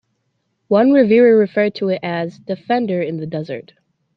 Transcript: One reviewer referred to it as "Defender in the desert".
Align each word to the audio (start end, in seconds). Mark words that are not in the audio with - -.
One 0.67 0.93
reviewer 0.93 1.37
referred 1.37 1.75
to 1.75 1.89
it 1.89 1.99
as 2.01 2.39
"Defender 2.39 3.03
in 3.03 3.17
the 3.17 3.27
desert". 3.27 3.73